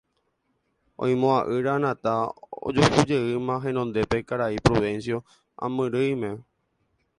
oimo'ã'ỹre 1.03 1.69
Anata 1.77 2.13
ojuhujeýma 2.67 3.55
henondépe 3.65 4.17
karai 4.27 4.63
Prudencio 4.65 5.17
amyrỹime 5.65 6.31